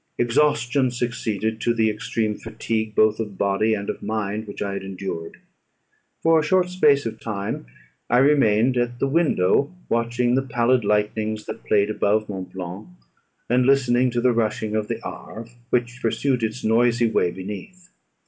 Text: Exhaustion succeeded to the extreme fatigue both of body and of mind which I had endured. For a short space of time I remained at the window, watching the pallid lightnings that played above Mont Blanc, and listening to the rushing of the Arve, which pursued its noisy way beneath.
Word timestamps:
Exhaustion 0.17 0.89
succeeded 0.89 1.61
to 1.61 1.75
the 1.75 1.87
extreme 1.87 2.35
fatigue 2.35 2.95
both 2.95 3.19
of 3.19 3.37
body 3.37 3.75
and 3.75 3.87
of 3.87 4.01
mind 4.01 4.47
which 4.47 4.59
I 4.59 4.73
had 4.73 4.81
endured. 4.81 5.37
For 6.23 6.39
a 6.39 6.43
short 6.43 6.69
space 6.71 7.05
of 7.05 7.19
time 7.19 7.67
I 8.09 8.17
remained 8.17 8.77
at 8.77 8.97
the 8.97 9.05
window, 9.05 9.75
watching 9.89 10.33
the 10.33 10.41
pallid 10.41 10.83
lightnings 10.83 11.45
that 11.45 11.65
played 11.65 11.91
above 11.91 12.27
Mont 12.27 12.51
Blanc, 12.51 12.87
and 13.47 13.67
listening 13.67 14.09
to 14.09 14.21
the 14.21 14.33
rushing 14.33 14.75
of 14.75 14.87
the 14.87 14.99
Arve, 15.05 15.51
which 15.69 15.99
pursued 16.01 16.41
its 16.41 16.63
noisy 16.63 17.07
way 17.07 17.29
beneath. 17.29 17.91